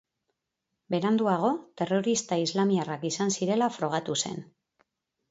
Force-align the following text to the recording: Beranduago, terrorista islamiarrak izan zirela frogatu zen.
Beranduago, 0.93 1.51
terrorista 1.81 2.37
islamiarrak 2.43 3.05
izan 3.09 3.33
zirela 3.35 3.67
frogatu 3.77 4.17
zen. 4.23 4.41